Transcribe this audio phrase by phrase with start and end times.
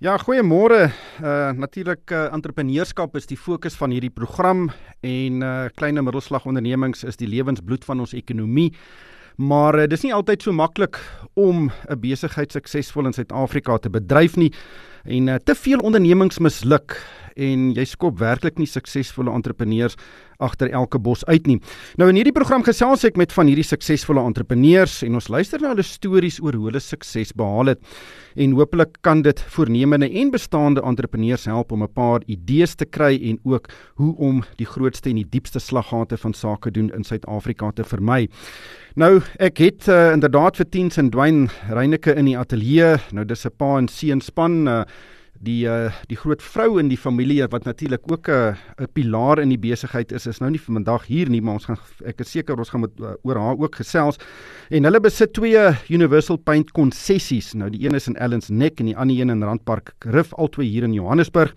[0.00, 0.86] Ja, goeiemôre.
[1.20, 4.70] Uh natuurlik uh, entrepreneurskap is die fokus van hierdie program
[5.04, 8.70] en uh klein en middelslag ondernemings is die lewensbloed van ons ekonomie.
[9.36, 10.96] Maar uh, dis nie altyd so maklik
[11.36, 14.54] om 'n besigheid suksesvol in Suid-Afrika te bedryf nie.
[15.04, 16.98] En uh, te veel ondernemings misluk
[17.40, 19.96] en jy skop werklik nie suksesvolle entrepreneurs
[20.40, 21.58] agter elke bos uit nie.
[22.00, 25.74] Nou in hierdie program gesels ek met van hierdie suksesvolle entrepreneurs en ons luister na
[25.74, 27.82] hulle stories oor hoe hulle sukses behaal het.
[28.40, 33.18] En hopelik kan dit voornemende en bestaande entrepreneurs help om 'n paar idees te kry
[33.30, 37.70] en ook hoe om die grootste en die diepste slaggate van sake doen in Suid-Afrika
[37.70, 38.28] te vermy.
[38.94, 42.96] Nou, ek het uh, inderdaad vir Tiens en Dwayne Reyneke in die ateljee.
[43.12, 44.82] Nou dis 'n pa en seun span uh,
[45.40, 49.40] die uh, die groot vrou in die familie wat natuurlik ook 'n uh, 'n pilaar
[49.40, 52.20] in die besigheid is is nou nie vir vandag hier nie maar ons gaan ek
[52.20, 54.18] is seker ons gaan met uh, oor haar ook gesels
[54.70, 58.86] en hulle besit twee Universal Paint konsessies nou die een is in Ellens Neck en
[58.86, 61.54] die ander een in Randpark Rif albei hier in Johannesburg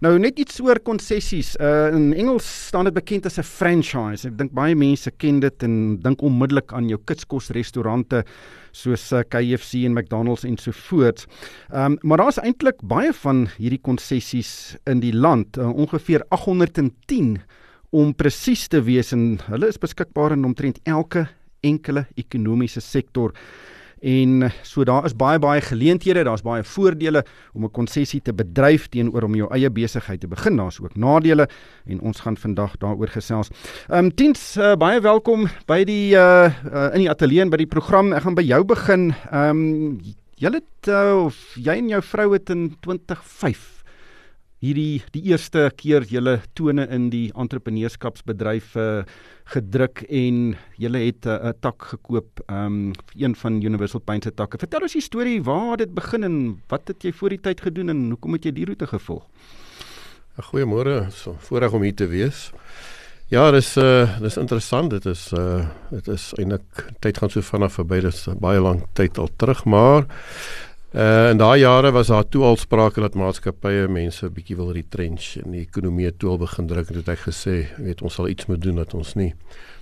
[0.00, 1.56] Nou net iets oor konsessies.
[1.60, 4.28] Uh in Engels staan dit bekend as 'n franchise.
[4.28, 8.24] Ek dink baie mense ken dit en dink onmiddellik aan jou kitskos restaurante
[8.72, 11.26] soos uh, KFC en McDonald's en so voort.
[11.70, 17.40] Ehm um, maar daar's eintlik baie van hierdie konsessies in die land, uh, ongeveer 810
[17.90, 21.26] om presies te wees en hulle is beskikbaar in omtrent elke
[21.66, 23.34] enkele ekonomiese sektor.
[24.00, 28.88] En so daar is baie baie geleenthede, daar's baie voordele om 'n konsessie te bedryf
[28.88, 30.56] teenoor om jou eie besigheid te begin.
[30.56, 31.48] Daar's ook nadele
[31.86, 33.50] en ons gaan vandag daaroor gesels.
[33.88, 37.56] Ehm um, Tiens, uh, baie welkom by die uh, uh in die ateljee en by
[37.56, 38.12] die program.
[38.12, 39.14] Ek gaan by jou begin.
[39.30, 40.00] Ehm um,
[40.34, 43.79] julle uh, of jy en jou vrou het in 2005
[44.60, 49.02] hierdie die eerste keer julle tone in die entrepreneurskapsbedryf uh,
[49.54, 54.58] gedruk en julle het 'n uh, tak gekoop um een van Universal Paint se takke.
[54.58, 57.60] Vertel ons die storie, waar het dit begin en wat het jy voor die tyd
[57.60, 59.24] gedoen en hoekom het jy die roete gevolg?
[60.40, 62.52] Goeiemôre, so voorreg om hier te wees.
[63.30, 64.90] Ja, dis uh dis interessant.
[64.90, 68.00] Dit is uh dit is eintlik tyd gaan so vinnig verby.
[68.00, 70.06] Dit is baie lank tyd al terug, maar
[70.90, 74.72] Uh in daai jare was daar toe al sprake dat maatskappye mense 'n bietjie wil
[74.72, 78.28] retrench en die ekonomie toe al begin druk en dit het gesê, weet ons sal
[78.28, 79.34] iets moet doen dat ons nie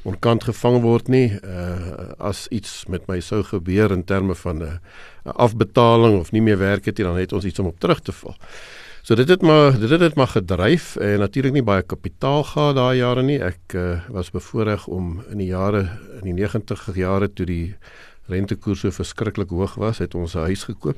[0.04, 1.32] onkant gevang word nie.
[1.42, 6.42] Uh as iets met my sou gebeur in terme van 'n uh, afbetaling of nie
[6.42, 8.36] meer werk het nie, dan het ons iets om op terug te val.
[9.02, 12.74] So dit het maar dit het dit maar gedryf en natuurlik nie baie kapitaal gehad
[12.76, 13.38] daai jare nie.
[13.40, 15.88] Ek uh, was bevoorreg om in die jare
[16.20, 17.76] in die 90 jare toe die
[18.28, 20.96] rentekoerse verskriklik hoog was, het ons 'n huis gekoop.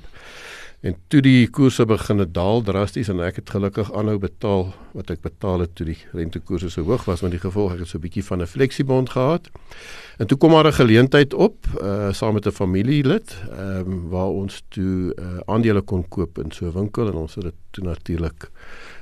[0.80, 5.20] En toe die koerse begine daal drasties en ek het gelukkig aanhou betaal wat ek
[5.20, 8.04] betaal het toe die rentekoerse so hoog was met die gevolg ek het so 'n
[8.06, 9.50] bietjie van 'n fleksiebond gehad.
[10.16, 14.32] En toe kom maar 'n geleentheid op uh saam met 'n familielid, ehm um, waar
[14.32, 17.84] ons toe uh aandele kon koop in so 'n winkel en ons het dit toe
[17.84, 18.50] natuurlik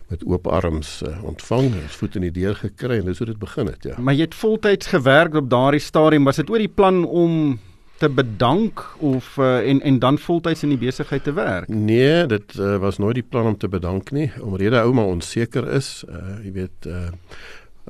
[0.08, 3.38] met oop arms uh, ontvang en voet in die deur gekry en dis hoe dit
[3.38, 4.00] begin het ja.
[4.00, 7.58] Maar jy het voltyds gewerk op daardie stadium was dit oor die plan om
[7.98, 11.68] te bedank of uh, en en dan voltyds in die besigheid te werk?
[11.68, 14.30] Nee, dit uh, was nooit die plan om te bedank nie.
[14.40, 17.08] Omrede ou maar onseker is, uh, jy weet uh,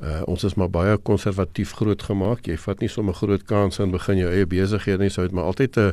[0.03, 2.47] uh, ons is maar baie konservatief groot gemaak.
[2.47, 5.11] Jy vat nie sommer groot kansse en begin jou eie besigheid nie.
[5.13, 5.91] Sou dit maar altyd 'n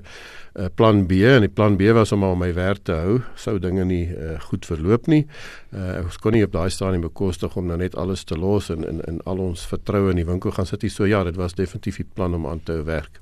[0.55, 3.21] uh, plan B en die plan B was om al my werk te hou.
[3.35, 5.27] Sou dinge nie uh, goed verloop nie.
[5.75, 8.85] Uh, ons kon nie op daai stadium bekostig om nou net alles te los en
[8.85, 10.85] in in al ons vertroue in die winkel gaan sit.
[10.91, 13.21] So ja, dit was definitief die plan om aan te werk.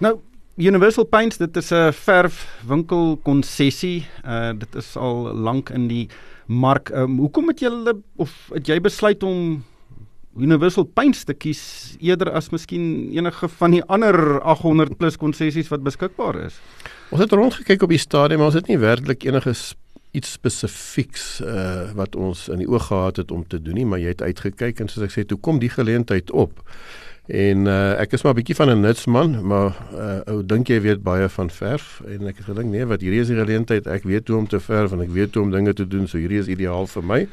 [0.00, 0.16] Nou
[0.56, 4.06] Universal Paints, dit is 'n verfwinkel konsessie.
[4.24, 6.08] Uh dit is al lank in die
[6.46, 6.88] mark.
[6.88, 9.64] Um, hoekom het julle of het jy besluit om
[10.38, 15.82] Universal Paints te kies eerder as miskien enige van die ander 800 plus konsessies wat
[15.82, 16.60] beskikbaar is?
[17.10, 19.54] Ons het rondgekyk op die stadium, maar ons het nie werklik enige
[20.10, 23.98] iets spesifieks uh wat ons in die oog gehad het om te doen nie, maar
[23.98, 26.64] jy het uitgekyk en soos ek sê, toe kom die geleentheid op.
[27.30, 30.80] En uh, ek is maar 'n bietjie van 'n nutsman, maar uh, ou dink jy
[30.80, 33.86] weet baie van verf en ek het gedink nee, wat hierdie is die geleentheid.
[33.86, 36.18] Ek weet hoe om te verf en ek weet hoe om dinge te doen, so
[36.18, 37.28] hierdie is ideaal vir my.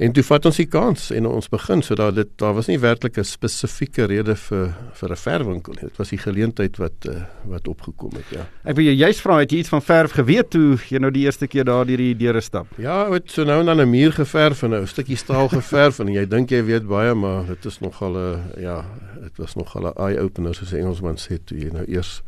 [0.00, 2.78] En toe vat ons die kans en ons begin so dat dit daar was nie
[2.80, 5.88] werklik 'n spesifieke rede vir vir 'n verfwinkel nie.
[5.88, 8.46] Dit was die geleentheid wat uh, wat opgekom het, ja.
[8.64, 11.24] Ek wil jou juist vra, het jy iets van verf geweet toe jy nou die
[11.24, 12.66] eerste keer daar deur die deure stap?
[12.76, 16.08] Ja, het so nou en dan 'n muur geverf en 'n stukkie staal geverf en
[16.08, 18.84] jy dink jy weet baie, maar dit is nogal 'n ja,
[19.22, 22.22] dit was nogal 'n eye opener soos Engelsman sê toe jy nou eers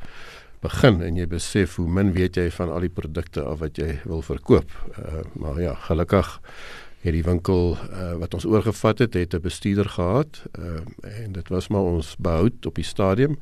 [0.64, 4.00] begin en jy besef hoe min weet jy van al die produkte of wat jy
[4.04, 4.70] wil verkoop.
[4.98, 6.40] Uh, maar ja, gelukkig
[7.04, 10.80] het die winkel uh, wat ons oorgevat het, het 'n bestuurder gehad uh,
[11.24, 13.38] en dit was maar ons behoud op die stadium.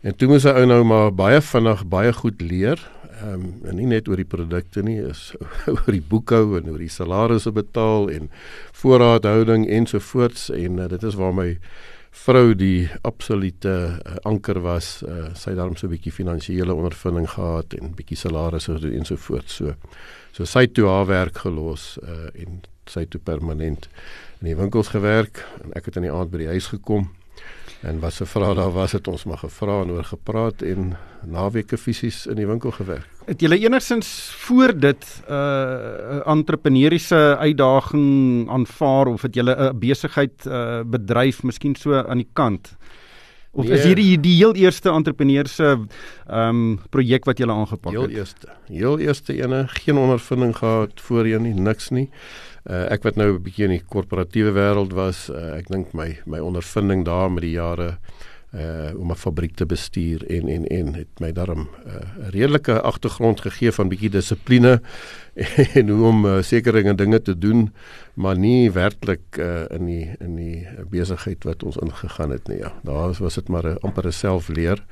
[0.00, 2.78] En toe moes hy ou nou maar baie vinnig baie goed leer
[3.22, 5.32] Ehm um, en nie net oor die produkte nie, is
[5.74, 8.30] oor die boekhou en oor die salarisse betaal en
[8.80, 11.48] voorraadhouding ensovoorts en uh, dit is waar my
[12.24, 14.88] vrou die absolute uh, anker was.
[15.06, 19.62] Uh, sy het daarom so 'n bietjie finansiële ondervinding gehad en bietjie salarisse gedoen ensovoorts.
[19.62, 19.74] So
[20.32, 23.88] so sy het toe haar werk gelos uh, en sy toe permanent
[24.40, 27.10] in die winkels gewerk en ek het in die aand by die huis gekom
[27.84, 30.94] En wat se vrae daar was het ons maar gevra en oor gepraat en
[31.28, 33.08] naweke fisies in die winkel gewerk.
[33.28, 34.08] Het julle enigsins
[34.46, 41.74] voor dit 'n uh, entrepreneursiese uitdaging aanvaar of het julle 'n besigheid uh, bedryf miskien
[41.74, 42.76] so aan die kant?
[43.54, 45.64] Of nee, is hierdie die heel eerste entrepreneurse
[46.26, 48.00] ehm um, projek wat julle aangepak het?
[48.00, 48.48] Heel eerste.
[48.66, 52.08] Heel eerste ene, geen ondervinding gehad voorheen nie, niks nie.
[52.64, 56.18] Uh, ek wat nou 'n bietjie in die korporatiewe wêreld was, uh, ek dink my
[56.26, 58.24] my ondervinding daar met die jare uh
[58.98, 63.40] om 'n fabriek te bestuur en en en het my daarom 'n uh, redelike agtergrond
[63.40, 64.80] gegee van bietjie dissipline
[65.78, 67.72] en hoe om uh, sekere dinge te doen,
[68.14, 72.58] maar nie werklik uh in die in die besigheid wat ons ingegaan het nie.
[72.58, 74.84] Ja, daar was, dit maar 'n amper 'n selfleer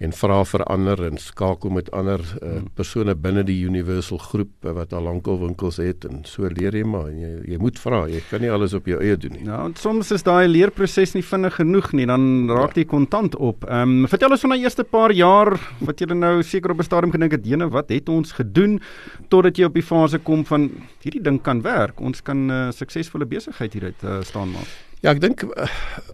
[0.00, 4.72] en vra vir ander en skakel met ander uh, persone binne die universal groep uh,
[4.78, 8.22] wat al lankal winkels het en so leer jy maar jy, jy moet vra jy
[8.30, 9.44] kan nie alles op jou eie doen nie.
[9.44, 12.92] Ja, en soms is daai leerproses nie vinnig genoeg nie, dan raak jy ja.
[12.94, 13.68] kontant op.
[13.68, 15.54] Ehm um, vertel ons van die eerste paar jaar
[15.84, 18.80] wat jy nou seker op 'n stadium gedink het, "Jene, wat het ons gedoen
[19.28, 20.70] totdat jy op die fase kom van
[21.02, 22.00] hierdie ding kan werk.
[22.00, 25.66] Ons kan 'n uh, suksesvolle besigheid hieruit uh, staan maak." Ja, ek dink uh,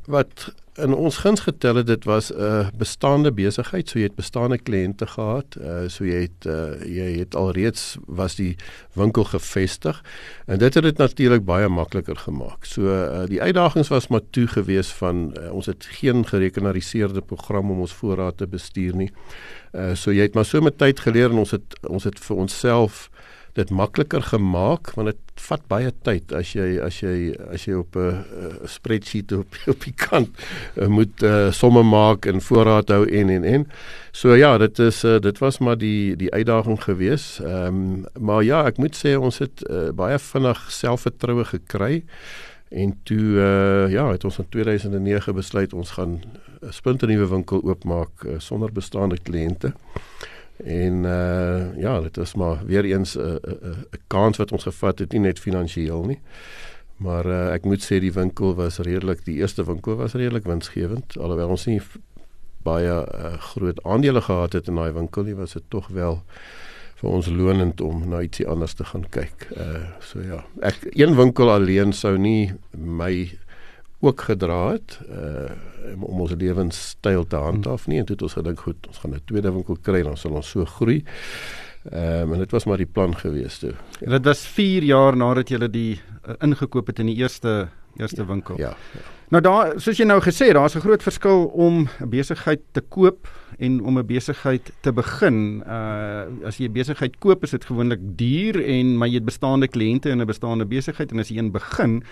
[0.06, 0.46] wat
[0.78, 4.58] in ons guns getel het dit was 'n uh, bestaande besigheid, so jy het bestaande
[4.58, 8.56] kliënte gehad, uh, so jy het uh, jy het alreeds was die
[8.92, 10.02] winkel gevestig
[10.46, 12.64] en dit het dit natuurlik baie makliker gemaak.
[12.64, 17.70] So uh, die uitdagings was maar toe gewees van uh, ons het geen gerekenariseerde program
[17.70, 19.10] om ons voorraad te bestuur nie.
[19.72, 22.36] Uh, so jy het maar so met tyd geleer en ons het ons het vir
[22.36, 23.10] onsself
[23.56, 27.96] dit makliker gemaak want dit vat baie tyd as jy as jy as jy op
[27.96, 28.24] 'n
[28.68, 30.30] spreadsheet op op die kant
[30.76, 33.66] uh, moet uh, somme maak en voorraad hou en en en.
[34.12, 37.40] So ja dit is uh, dit was maar die die uitdaging gewees.
[37.40, 42.04] Ehm um, maar ja ek moet sê ons het uh, baie vinnig selfvertroue gekry
[42.68, 46.20] en toe uh, ja het ons in 2009 besluit ons gaan
[46.62, 49.72] 'n splinternuwe winkel oopmaak uh, sonder bestaande kliënte
[50.64, 54.36] En uh ja, dit is maar weer eens 'n uh, 'n uh, 'n uh, kans
[54.36, 56.20] wat ons gevat het, nie net finansiëel nie.
[56.96, 61.18] Maar uh ek moet sê die winkel was redelik, die eerste winkel was redelik winsgewend
[61.18, 61.82] alhoewel ons nie
[62.62, 66.22] baie uh, groot aandele gehad het in daai winkel nie, was dit tog wel
[66.96, 69.48] vir ons lonend om na ietsie anders te gaan kyk.
[69.56, 73.28] Uh so ja, ek een winkel alleen sou nie my
[74.00, 75.50] ook gedra het uh
[75.86, 79.20] om ons lewenstyl te handhaaf nie en toe het ons gedink goed ons gaan 'n
[79.24, 81.04] tweede winkel kry dan sal ons so groei.
[81.90, 83.72] Ehm um, en dit was maar die plan gewees toe.
[84.00, 84.10] Ja.
[84.10, 88.26] Dit was 4 jaar nadat jy die uh, ingekoop het in die eerste eerste ja,
[88.26, 88.58] winkel.
[88.58, 88.74] Ja.
[88.92, 89.15] ja.
[89.26, 93.26] Nou daar soos jy nou gesê, daar's 'n groot verskil om 'n besigheid te koop
[93.58, 95.64] en om 'n besigheid te begin.
[95.66, 99.68] Uh as jy 'n besigheid koop, is dit gewoonlik duur en maar jy het bestaande
[99.68, 102.04] kliënte in 'n bestaande besigheid en as jy een begin,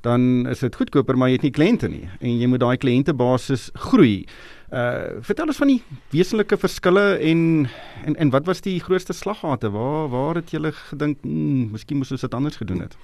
[0.00, 3.70] dan is dit goedkoper maar jy het nie kliënte nie en jy moet daai kliëntebasis
[3.74, 4.26] groei.
[4.72, 7.68] Uh vertel ons van die wesenlike verskille en
[8.04, 9.70] en en wat was die grootste slaggate?
[9.70, 12.96] Waar waar het jy gedink, hmm, miskien moes ons dit anders gedoen het?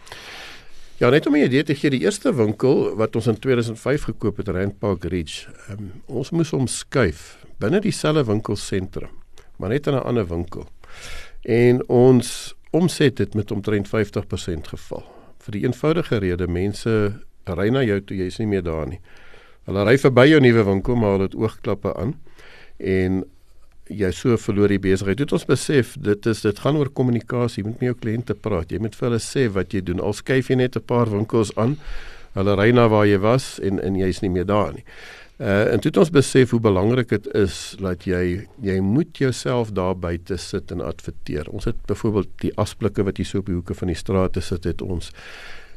[1.00, 4.36] Ja, net om 'n idee te gee, die eerste winkel wat ons in 2005 gekoop
[4.36, 9.08] het, Rand Park Ridge, um, ons moes hom skuif binne dieselfde winkelsentrum,
[9.56, 10.68] maar net in 'n ander winkel.
[11.42, 15.04] En ons omset het met omtrent 50% geval.
[15.38, 17.12] Vir die eenvoudige rede mense
[17.44, 19.00] ry na jou toe jy is nie meer daar nie.
[19.64, 22.14] Hulle ry verby jou nuwe winkel maar hulle het oogklappe aan
[22.76, 23.24] en
[23.90, 25.18] jy so verloor die besigheid.
[25.18, 27.62] Dit ons besef dit is dit gaan oor kommunikasie.
[27.62, 28.72] Jy moet met jou kliënte praat.
[28.72, 30.00] Jy moet vir hulle sê wat jy doen.
[30.00, 31.76] Al skuif jy net 'n paar winkels aan,
[32.34, 34.84] hulle ry na waar jy was en en jy's nie meer daar nie.
[35.40, 39.96] Uh en dit ons besef hoe belangrik dit is dat jy jy moet jouself daar
[39.96, 41.48] buite sit en adverteer.
[41.48, 44.64] Ons het byvoorbeeld die asblikke wat jy so op die hoeke van die strate sit
[44.64, 45.12] het ons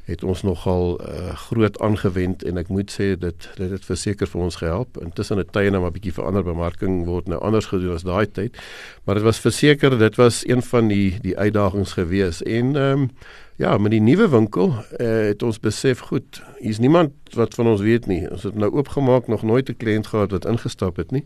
[0.04, 4.42] het ons nogal uh, groot aangewend en ek moet sê dit dit het verseker vir
[4.42, 4.98] ons gehelp.
[5.02, 8.58] Intussen het tye nou 'n bietjie verander, bemarking word nou anders gedoen as daai tyd.
[9.06, 13.10] Maar dit was verseker dit was een van die die uitdagings gewees en ehm um,
[13.56, 17.82] ja, met die nuwe winkel uh, het ons besef goed, hier's niemand wat van ons
[17.82, 18.30] weet nie.
[18.30, 21.26] Ons het nou oopgemaak, nog nooit 'n kliënt gehad wat ingestap het nie.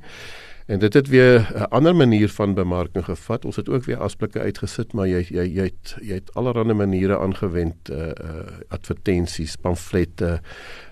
[0.67, 3.45] En dit het weer 'n ander manier van bemarking gevat.
[3.45, 7.17] Ons het ook weer asblikke uitgesit, maar jy jy jy het jy het allerlei maniere
[7.17, 8.13] aangewend uh uh
[8.67, 10.41] advertensies, pamflette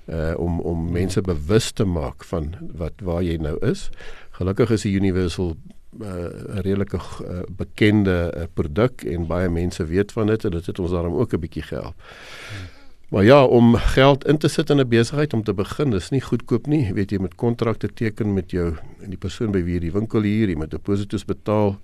[0.05, 3.89] uh om om mense bewus te maak van wat waar jy nou is.
[4.31, 5.55] Gelukkig is die Universal
[5.99, 10.79] 'n redelike uh, bekende uh, produk en baie mense weet van dit en dit het
[10.79, 11.95] ons daarom ook 'n bietjie gehelp.
[11.95, 12.74] Hmm.
[13.09, 16.21] Maar ja, om geld in te sit in 'n besigheid om te begin, dis nie
[16.21, 16.85] goedkoop nie.
[16.85, 19.91] Jy weet jy moet kontrakte teken met jou en die persoon by wie jy die
[19.91, 21.77] winkel huur, jy moet deposito's betaal.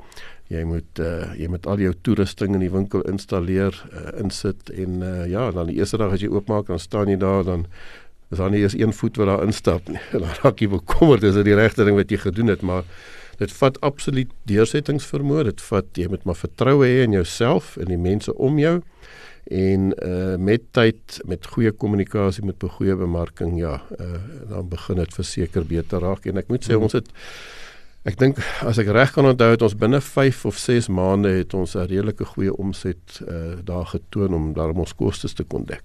[0.47, 5.01] Jy moet uh, jy moet al jou toerusting in die winkel installeer, uh, insit en
[5.01, 7.65] uh, ja, dan die eerste dag as jy oopmaak, dan staan jy daar dan
[8.31, 9.99] is daar nie eens een voet wat daar instap nie.
[10.11, 12.83] Dan raak jy bekommerd as dit die regte ding wat jy gedoen het, maar
[13.37, 15.43] dit vat absoluut deursettingsvermoë.
[15.43, 18.79] Dit vat jy moet maar vertroue hê in jouself en die mense om jou
[19.49, 24.19] en uh met tyd met goeie kommunikasie met goeie bemarking ja uh
[24.49, 26.87] dan begin dit verseker beter raak en ek moet sê hmm.
[26.87, 27.09] ons het
[28.01, 31.53] ek dink as ek reg kan onthou het ons binne 5 of 6 maande het
[31.53, 35.83] ons 'n redelike goeie omset uh daar getoon om daarom ons kostes te kon dek.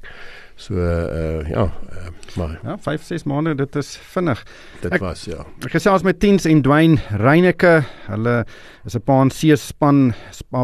[0.57, 4.43] So uh ja, uh, maar ja, 5 6 maande dit is vinnig.
[4.81, 5.45] Dit ek, was ja.
[5.65, 8.47] Ek gesê ons met Tiens en Dwayne Reyneke, hulle
[8.87, 10.15] is 'n pa en seun span,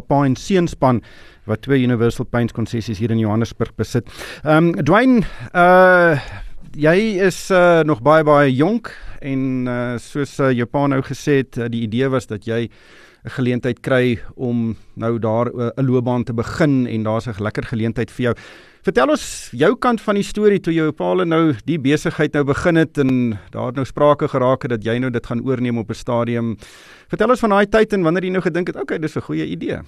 [0.08, 1.02] pa en seun span
[1.44, 4.08] wat twee Universal Paints konsessies hier in Johannesburg besit.
[4.44, 6.16] Ehm um, Dwayne, uh
[6.76, 11.58] jy is uh nog baie baie jonk en uh soos uh, pa nou gesê het,
[11.58, 12.68] uh, die idee was dat jy
[13.24, 17.64] 'n geleentheid kry om nou daar 'n uh, loopbaan te begin en daar's 'n lekker
[17.64, 18.34] geleentheid vir jou.
[18.82, 22.76] Vertel ons jou kant van die storie toe jou pa nou die besigheid nou begin
[22.76, 25.90] het en daar het nou sprake geraak het dat jy nou dit gaan oorneem op
[25.90, 26.56] 'n stadium.
[27.08, 29.46] Vertel ons van daai tyd en wanneer jy nou gedink het, okay, dis 'n goeie
[29.46, 29.82] idee.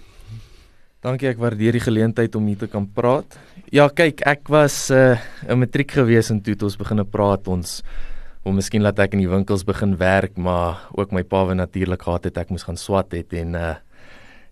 [1.04, 3.34] Dankie, ek waardeer die geleentheid om hier te kan praat.
[3.68, 5.18] Ja, kyk, ek was 'n
[5.52, 7.82] uh, matriek gewees en toe het ons begine praat ons
[8.42, 12.00] om miskien laat ek in die winkels begin werk, maar ook my pa wou natuurlik
[12.00, 13.74] gehad het ek moes gaan swat het en uh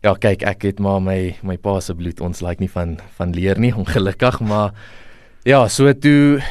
[0.02, 3.32] ja, kyk, ek het maar my my pa se bloed ons like nie van van
[3.32, 4.74] leer nie, ongelukkig, maar
[5.44, 6.42] ja, so toe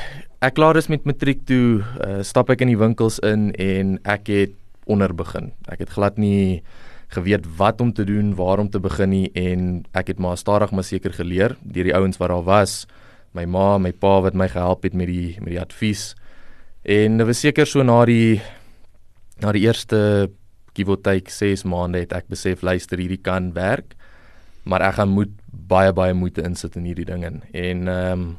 [0.41, 4.27] ek klaar is met matriek toe uh, stap ek in die winkels in en ek
[4.27, 5.51] het onder begin.
[5.69, 6.63] Ek het glad nie
[7.11, 10.71] geweet wat om te doen, waar om te begin nie en ek het maar stadig
[10.71, 12.85] maar seker geleer deur die ouens wat daar was,
[13.35, 16.11] my ma, my pa wat my gehelp het met die met die advies.
[16.83, 18.41] En dit was seker so na die
[19.41, 20.31] na die eerste
[20.75, 23.95] give or take 6 maande het ek besef luister hierdie kan werk,
[24.63, 27.43] maar ek gaan moet baie baie moeite insit in hierdie ding in.
[27.51, 28.31] En ehm um,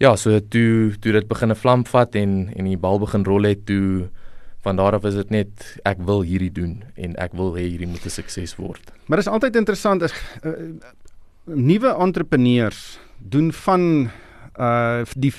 [0.00, 3.44] ja, so toe toe dit begin 'n vlam vat en en die bal begin rol
[3.44, 4.08] het toe
[4.64, 7.88] van daar af is dit net ek wil hierdie doen en ek wil hê hierdie
[7.88, 8.92] moet 'n sukses word.
[9.06, 10.12] Maar dit is altyd interessant as
[10.44, 10.52] uh,
[11.44, 14.10] nuwe entrepreneurs doen van
[14.60, 15.32] uh die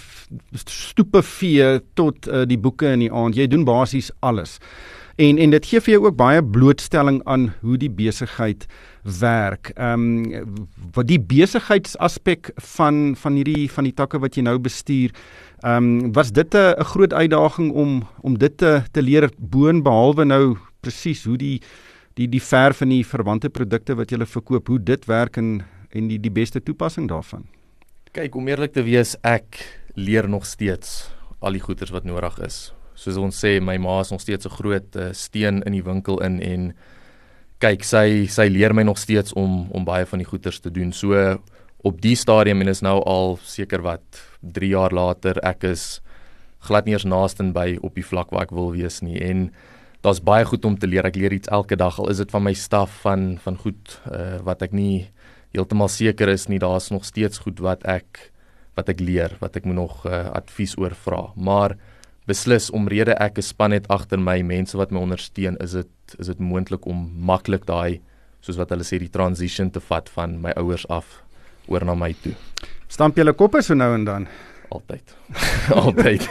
[0.66, 3.36] stoepe vee tot uh, die boeke in die aand.
[3.36, 4.60] Jy doen basies alles.
[5.16, 8.66] En en dit gee vir jou ook baie blootstelling aan hoe die besigheid
[9.20, 9.72] werk.
[9.76, 10.58] Ehm um,
[10.94, 15.12] wat die besigheidsaspek van van hierdie van die takke wat jy nou bestuur
[15.62, 20.24] Ehm um, was dit 'n groot uitdaging om om dit te te leer boon behalwe
[20.26, 21.62] nou presies hoe die
[22.14, 26.08] die die verf en die verwante produkte wat jy verkoop, hoe dit werk en en
[26.08, 27.46] die die beste toepassing daarvan.
[28.12, 32.74] Kyk, om eerlik te wees, ek leer nog steeds al die goeders wat nodig is.
[33.02, 36.22] Soos ons sê, my ma is nog steeds 'n groot uh, steen in die winkel
[36.22, 36.74] in en
[37.62, 40.92] kyk, sy sy leer my nog steeds om om baie van die goeders te doen.
[40.94, 41.40] So
[41.84, 46.02] op die stadium en is nou al seker wat 3 jaar later ek is
[46.62, 49.18] glad nie eens naaste by op die vlak waar ek wil wees nie.
[49.22, 49.50] En
[50.02, 51.06] daar's baie goed om te leer.
[51.06, 54.38] Ek leer iets elke dag al is dit van my staf van van goed uh,
[54.46, 55.10] wat ek nie
[55.54, 56.60] heeltemal seker is nie.
[56.62, 58.32] Daar's nog steeds goed wat ek
[58.78, 61.32] wat ek leer wat ek moet nog uh, advies oor vra.
[61.36, 61.78] Maar
[62.32, 66.28] beslis omrede ek 'n span het agter my mense wat my ondersteun is dit is
[66.28, 68.02] dit moontlik om maklik daai
[68.42, 71.22] soos wat hulle sê die transition te vat van my ouers af
[71.68, 72.34] oor na my toe.
[72.88, 74.28] Stamp julle koppe so nou en dan?
[74.72, 75.16] Altyd.
[75.84, 76.28] Altyd.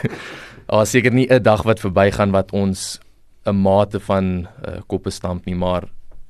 [0.67, 2.99] Daar is seker nie 'n dag wat verbygaan wat ons
[3.45, 5.83] 'n mate van uh, koppe stamp nie, maar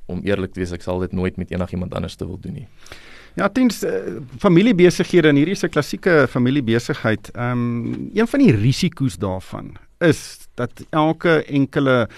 [0.06, 2.68] om eerlik te wees, ek sal dit nooit met enigiemand anders te wil doen nie.
[3.34, 7.30] Ja, tens uh, familiebesighede en hierdie is 'n klassieke familiebesigheid.
[7.34, 12.08] Ehm um, een van die risiko's daarvan is dat elke enkele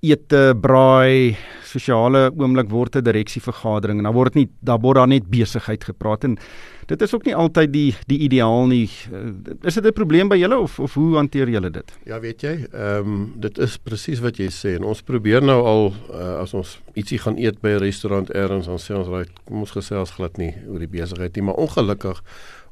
[0.00, 5.30] ete, braai, sosiale oomblik word 'n direksievergadering en dan word nie daar word daar net
[5.30, 6.38] besigheid gepraat en
[6.86, 8.90] dit is ook nie altyd die die ideaal nie.
[9.12, 11.92] Eh, is dit 'n probleem by julle of of hoe hanteer julle dit?
[12.04, 15.62] Ja, weet jy, ehm um, dit is presies wat jy sê en ons probeer nou
[15.64, 19.26] al uh, as ons ietsie gaan eet by 'n restaurant elders dan sê ons raai
[19.44, 22.22] kom ons gesels glad nie oor die besigheid nie, maar ongelukkig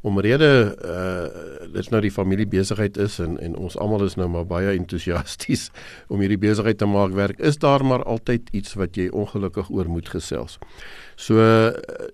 [0.05, 4.45] omrede uh dit nou die familie besigheid is en en ons almal is nou maar
[4.47, 5.71] baie entoesiasties
[6.13, 9.89] om hierdie besigheid te maak werk is daar maar altyd iets wat jy ongelukkig oor
[9.89, 10.59] moet gesels.
[11.17, 11.39] So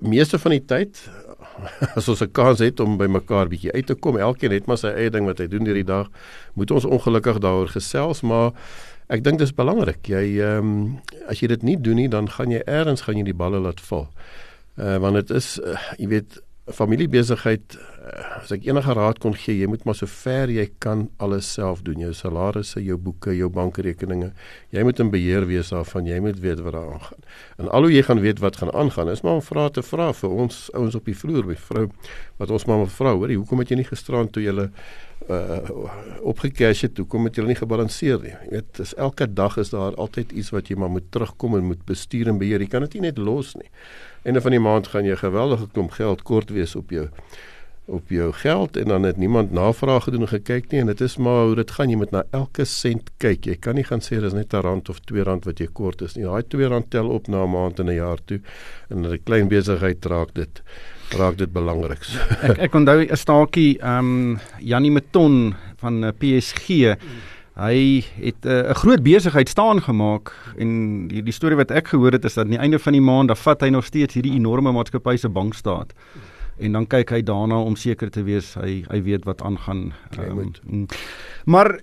[0.01, 1.01] meeste van die tyd
[1.97, 4.79] as ons 'n kans het om by mekaar bietjie uit te kom, elkeen het maar
[4.81, 6.09] sy eie ding wat hy doen hierdie dag,
[6.55, 8.53] moet ons ongelukkig daaroor gesels, maar
[9.11, 10.07] ek dink dis belangrik.
[10.09, 13.25] Jy ehm um, as jy dit nie doen nie, dan gaan jy eers gaan jy
[13.25, 14.09] die balle laat val.
[14.77, 16.41] Uh want dit is uh, jy weet
[16.77, 21.09] familiebesigheid uh, as ek enige raad kon gee, jy moet maar so ver jy kan
[21.23, 22.01] alles self doen.
[22.05, 24.31] Jou salarisse, jou boeke, jou bankrekeninge.
[24.75, 26.09] Jy moet in beheer wees daarvan.
[26.09, 27.29] Jy moet weet wat daar aangaan.
[27.61, 30.11] En al hoe jy gaan weet wat gaan aangaan, is maar om vrae te vra
[30.17, 31.87] vir ons ouens op die vloer, my vrou,
[32.41, 34.71] wat ons maar vra, hoorie, hoekom het jy nie gisterand toe jy
[35.31, 38.35] uh opgekeers het, hoekom het jy nie gebalanseer nie?
[38.45, 41.71] Jy weet, dis elke dag is daar altyd iets wat jy maar moet terugkom en
[41.73, 42.61] moet bestuur en beheer.
[42.61, 43.71] Jy kan dit nie net los nie.
[44.29, 47.09] Einde van die maand gaan jy geweldige klomp geld kort wees op jou
[47.91, 51.17] op jou geld en dan het niemand navraag gedoen en gekyk nie en dit is
[51.17, 54.21] maar hoe dit gaan jy moet na elke sent kyk jy kan nie gaan sê
[54.23, 56.91] dis net 'n rand of 2 rand wat jy kort is nie daai 2 rand
[56.91, 58.41] tel op na 'n maand en 'n jaar toe
[58.91, 60.63] en 'n klein besigheid raak dit
[61.19, 62.07] raak dit belangrik
[62.49, 66.97] ek ek onthou 'n staaltjie ehm um, Jannie Meton van eh, PSG
[67.61, 71.89] Hy het eh, 'n uh, groot besigheid staan gemaak en die, die storie wat ek
[71.89, 74.15] gehoor het is dat aan die einde van die maand dan vat hy nog steeds
[74.15, 75.93] hierdie enorme maatskappy se bankstaat.
[76.59, 79.93] En dan kyk hy daarna om seker te wees hy hy weet wat aangaan.
[80.19, 80.87] Um,
[81.45, 81.81] maar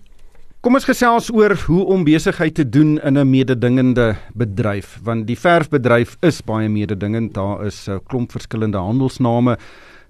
[0.67, 5.37] kom ons gesels oor hoe om besigheid te doen in 'n mededingende bedryf want die
[5.39, 7.33] verfbedryf is baie mededingend.
[7.33, 9.57] Daar is 'n uh, klomp verskillende handelsname.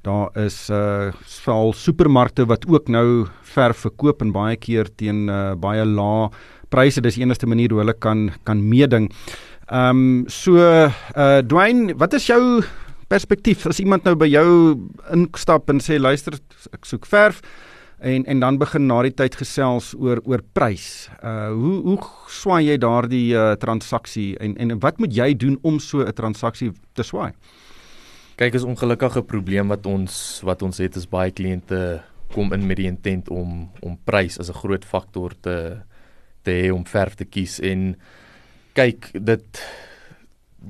[0.02, 5.54] Daar is uh veral supermarkte wat ook nou verf verkoop en baie keer teen uh,
[5.54, 6.30] baie lae
[6.70, 7.02] pryse.
[7.02, 9.12] Dis die enigste manier hoe hulle kan kan meeding.
[9.70, 12.64] Ehm um, so uh Dwayne, wat is jou
[13.08, 14.80] perspektief as iemand nou by jou
[15.14, 16.34] instap en sê luister
[16.74, 17.42] ek soek verf
[18.00, 21.10] en en dan begin na die tyd gesels oor oor prys.
[21.24, 21.98] Uh hoe hoe
[22.30, 26.72] swaai jy daardie uh, transaksie en en wat moet jy doen om so 'n transaksie
[26.94, 27.32] te swaai?
[28.38, 32.77] Kyk is ongelukkige probleem wat ons wat ons het is baie kliënte kom in met
[32.77, 35.77] die intent om om prys as 'n groot faktor te
[36.44, 37.96] te hê om verf te kies en
[38.74, 39.62] kyk dit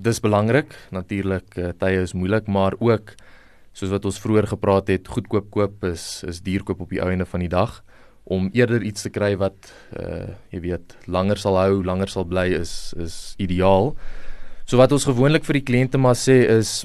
[0.03, 0.75] dis belangrik.
[0.91, 3.15] Natuurlik uh, tye is moeilik, maar ook
[3.77, 7.11] soos wat ons vroeër gepraat het, goedkoop koop is is duur koop op die ou
[7.13, 7.83] einde van die dag
[8.27, 12.49] om eerder iets te kry wat uh jy weet langer sal hou, langer sal bly
[12.57, 13.93] is is ideaal.
[14.67, 16.81] So wat ons gewoonlik vir die kliënte maar sê is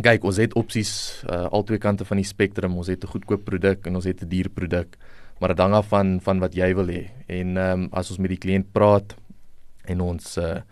[0.00, 0.92] kyk, ons het opsies
[1.28, 2.78] uh albei kante van die spektrum.
[2.78, 4.96] Ons het 'n goedkoop produk en ons het 'n duur produk,
[5.40, 7.10] maar dit hang af van van wat jy wil hê.
[7.28, 9.16] En ehm um, as ons met die kliënt praat
[9.84, 10.62] en ons uh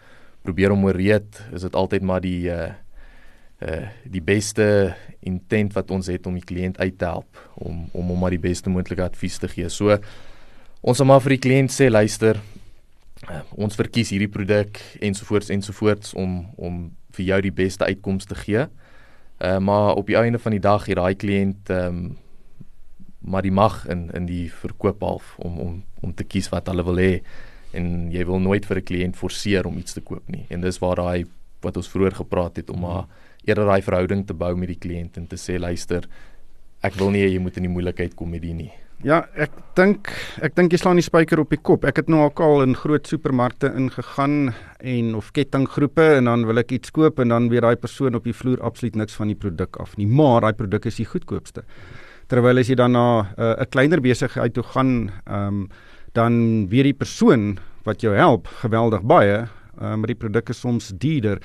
[0.43, 2.73] probeer om oreed is dit altyd maar die uh
[3.61, 4.95] uh die beste
[5.27, 8.43] intent wat ons het om die kliënt uit te help om om hom maar die
[8.43, 9.69] beste moontlike advies te gee.
[9.69, 9.99] So
[10.81, 12.39] ons sal maar vir die kliënt sê luister
[13.29, 18.39] uh, ons verkies hierdie produk ensovoorts ensovoorts om om vir jou die beste uitkoms te
[18.39, 18.69] gee.
[19.39, 22.17] Uh maar op die einde van die dag hier daai kliënt ehm um,
[23.29, 26.85] maar die mag in in die verkoop half om om om te kies wat hulle
[26.87, 27.23] wil hê
[27.77, 30.47] en jy wil nooit vir 'n kliënt forceer om iets te koop nie.
[30.49, 31.27] En dis waar daai
[31.61, 33.05] wat ons vroeër gepraat het om maar
[33.49, 36.05] eerder daai verhouding te bou met die kliënt en te sê luister,
[36.83, 38.73] ek wil nie jy moet in die moeilikheid kom met dit nie.
[39.07, 40.09] Ja, ek dink
[40.43, 41.85] ek dink jy slaan die spyker op die kop.
[41.87, 44.51] Ek het nou al in groot supermarkte ingegaan
[44.83, 48.27] en of kettinggroepe en dan wil ek iets koop en dan weet daai persoon op
[48.27, 50.09] die vloer absoluut niks van die produk af nie.
[50.11, 51.63] Maar daai produk is die goedkoopste.
[52.27, 53.07] Terwyl as jy dan na
[53.39, 55.69] eh, 'n uh, kleiner besigheid toe gaan, ehm um,
[56.13, 59.47] dan weer die persoon wat jou help geweldig baie,
[59.81, 61.39] uh, maar die produk is soms duurder.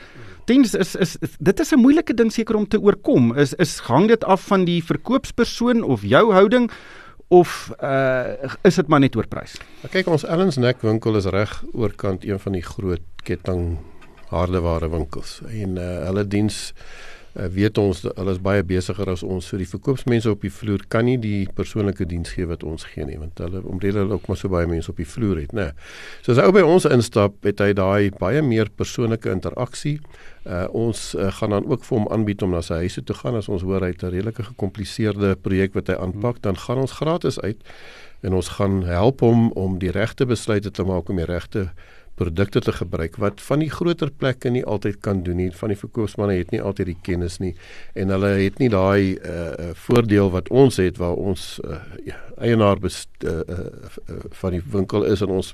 [0.45, 3.35] Tens is, is is dit is 'n moeilike ding seker om te oorkom.
[3.37, 6.71] Is is hang dit af van die verkoopspersoon of jou houding
[7.27, 9.55] of uh, is dit maar net oor prys?
[9.89, 13.77] Kyk ons Ellens Neck winkel is reg oorkant een van die groot ketting
[14.33, 16.73] hardeware winkels en uh, hulle diens
[17.35, 20.83] uh, weet ons hulle is baie besigger as ons so die verkoopsmense op die vloer
[20.91, 24.29] kan nie die persoonlike diens gee wat ons gee nie want hulle omrede hulle ook
[24.29, 25.69] maar so baie mense op die vloer het nê.
[26.21, 29.99] So as hy by ons instap het hy daai baie meer persoonlike interaksie.
[30.43, 33.15] Uh, ons uh, gaan dan ook vir hom aanbied om na sy huis toe te
[33.15, 36.83] gaan as ons hoor hy het 'n redelike gekompliseerde projek wat hy aanpak dan gaan
[36.83, 37.63] ons gratis uit
[38.23, 41.69] en ons gaan help hom om die regte besluite te maak om die regte
[42.23, 45.49] produkte te gebruik wat van die groter plekke nie altyd kan doen nie.
[45.51, 47.53] Van die verkoopsmanne het nie altyd die kennis nie
[47.99, 51.81] en hulle het nie daai uh, voordeel wat ons het waar ons uh,
[52.43, 55.53] eienaar best, uh, uh, van die winkel is en ons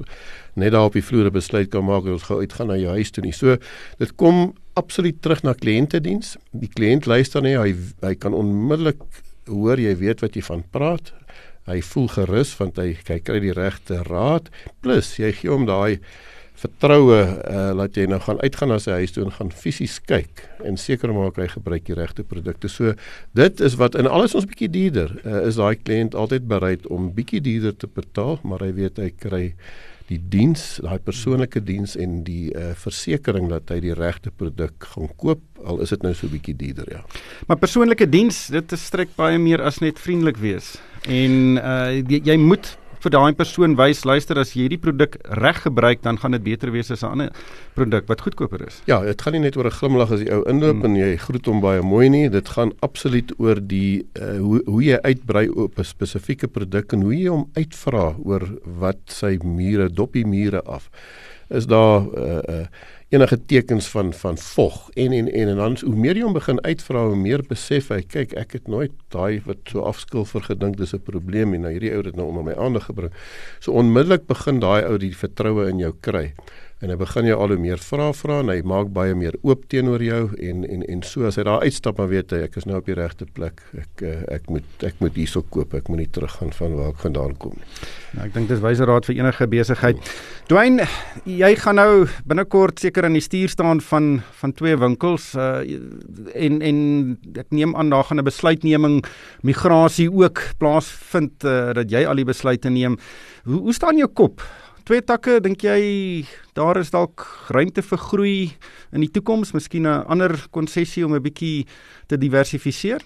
[0.60, 3.26] net daar op die vloere besluit kan maak ons gou uitgaan na jou huis toe
[3.26, 3.36] nie.
[3.36, 3.58] So
[4.00, 6.38] dit kom absoluut terug na kliëntediens.
[6.56, 7.74] Die kliënt luister nie, hy
[8.06, 9.02] hy kan onmiddellik
[9.50, 11.14] hoor jy weet wat jy van praat.
[11.70, 14.50] Hy voel gerus want hy kyk kry die regte raad
[14.84, 16.00] plus jy gee hom daai
[16.60, 20.44] vertroue uh laat jy nou gaan uitgaan na sy huis toe en gaan fisies kyk
[20.68, 22.72] en seker maak hy gebruik die regte produkte.
[22.72, 22.96] So
[23.38, 27.14] dit is wat in alles ons bietjie duurder uh, is daai kliënt altyd bereid om
[27.16, 29.46] bietjie duurder te betaal, maar hy weet hy kry
[30.10, 35.12] die diens, daai persoonlike diens en die uh, versekering dat hy die regte produk gaan
[35.22, 37.02] koop, al is dit nou so 'n bietjie duurder ja.
[37.48, 40.78] Maar persoonlike diens, dit strek baie meer as net vriendelik wees.
[41.06, 45.62] En uh jy, jy moet vir daai persoon wys, luister as jy hierdie produk reg
[45.64, 47.30] gebruik, dan gaan dit beter wees as 'n ander
[47.76, 48.82] produk wat goedkoper is.
[48.88, 50.86] Ja, dit gaan nie net oor 'n glimlag as die ou inloop hmm.
[50.86, 54.84] en jy groet hom baie mooi nie, dit gaan absoluut oor die uh, hoe hoe
[54.84, 59.90] jy uitbrei op 'n spesifieke produk en hoe jy hom uitvra oor wat sy mure,
[59.90, 60.90] doppie mure af.
[61.50, 62.66] Is daar 'n uh, uh,
[63.10, 64.90] enige tekens van van vog.
[64.94, 68.02] En en en en dan hoe meer jy hom begin uitvra hoe meer besef hy
[68.06, 71.72] kyk ek het nooit daai wat so afskil vir gedink dis 'n probleem en nou
[71.72, 73.12] hierdie ou het nou onder my aandag gebring.
[73.60, 76.34] So onmiddellik begin daai ou die vertroue in jou kry
[76.80, 79.66] en hy begin jou al hoe meer vra vra en hy maak baie meer oop
[79.72, 82.68] teenoor jou en en en so as hy daar uitstap maar weet hy ek is
[82.70, 86.06] nou op die regte plek ek eh, ek moet ek moet hierso koop ek moet
[86.06, 87.68] nie teruggaan van waar ek vandaan kom nie.
[88.16, 90.14] Nou ek dink dis wyse raad vir enige besigheid.
[90.50, 90.88] Dwayne,
[91.28, 95.60] jy gaan nou binnekort seker in die stuur staan van van twee winkels uh,
[96.34, 96.80] en en
[97.44, 99.04] ek neem aan daar gaan 'n besluitneming
[99.44, 102.98] migrasie ook plaasvind uh, dat jy al die besluite neem.
[103.44, 104.42] Hoe hoe staan jou kop?
[104.90, 106.26] Twee takke, dink jy
[106.58, 107.22] daar is dalk
[107.54, 108.38] ruimte vir groei
[108.90, 111.68] in die toekoms, miskien 'n ander konsessie om 'n bietjie
[112.08, 113.02] te diversifiseer?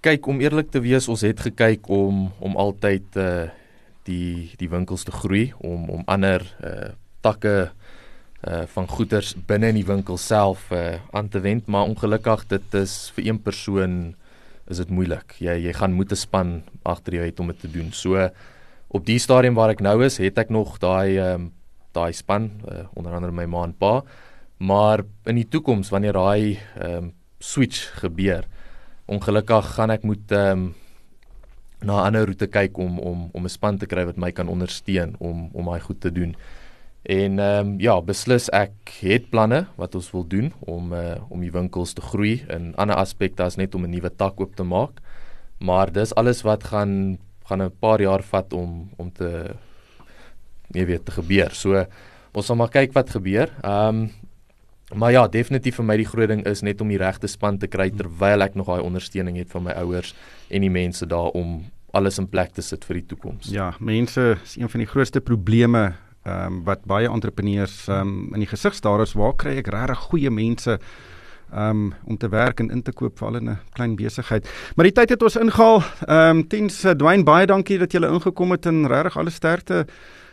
[0.00, 3.50] Kyk, om eerlik te wees, ons het gekyk om om altyd uh
[4.04, 7.72] die die winkels te groei, om om ander uh takke
[8.46, 12.74] uh van goederes binne in die winkel self uh aan te wend, maar ongelukkig dit
[12.74, 14.14] is vir een persoon
[14.70, 15.34] is dit moeilik.
[15.40, 17.92] Jy jy gaan moet 'n span agter jou hê om dit te doen.
[17.92, 18.30] So
[18.94, 21.52] op die stadium waar ek nou is, het ek nog daai ehm um,
[21.94, 24.00] daai span uh, onder andere my ma en pa.
[24.58, 28.46] Maar in die toekoms wanneer daai ehm um, switch gebeur,
[29.06, 30.74] ongelukkig gaan ek moet ehm um,
[31.84, 34.48] na 'n ander roete kyk om om om 'n span te kry wat my kan
[34.48, 36.36] ondersteun om om daai goed te doen.
[37.02, 41.40] En ehm um, ja, beslis ek het planne wat ons wil doen om uh, om
[41.40, 44.62] die winkels te groei in ander aspekte as net om 'n nuwe tak oop te
[44.64, 45.02] maak.
[45.58, 49.54] Maar dis alles wat gaan gaan 'n paar jaar vat om om te
[50.68, 51.54] nie weet te gebeur.
[51.54, 51.86] So
[52.34, 53.50] ons sal maar kyk wat gebeur.
[53.62, 54.10] Ehm um,
[54.94, 57.66] maar ja, definitief vir my die groot ding is net om die regte span te
[57.66, 60.14] kry terwyl ek nog daai ondersteuning het van my ouers
[60.50, 63.48] en die mense daar om alles in plek te sit vir die toekoms.
[63.50, 68.34] Ja, mense is een van die grootste probleme ehm um, wat baie entrepreneurs ehm um,
[68.34, 70.78] in die gesig staar is, waar kry ek regtig goeie mense
[71.56, 74.48] um, om te werk en in te koop vir al 'n klein besigheid.
[74.76, 75.82] Maar die tyd het ons ingehaal.
[76.06, 79.86] Ehm um, Tiens uh, Dwayne baie dankie dat jy ingekom het en regtig alle sterkte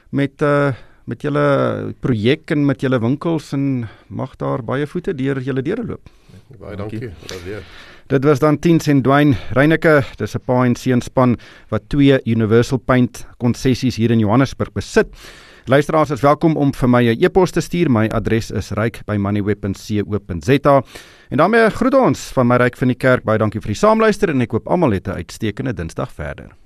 [0.10, 0.74] met uh
[1.06, 5.84] met julle projek en met julle winkels en mag daar baie voete deur julle deure
[5.84, 6.10] loop.
[6.60, 7.00] Baie dankie.
[7.00, 7.64] dankie.
[8.12, 11.38] Dit was dan Tiens en Dwayne Reyneke, dis 'n pa en seun span
[11.70, 15.08] wat twee Universal Paint konsessies hier in Johannesburg besit.
[15.66, 17.90] Luisteraars is welkom om vir my 'n e-pos te stuur.
[17.90, 20.84] My adres is ryk@moneyweb.co.za.
[21.30, 23.24] En daarmee groet ons van my ryk van die kerk.
[23.24, 26.61] Baie dankie vir die saamluister en ek hoop almal het 'n uitstekende Dinsdag verder.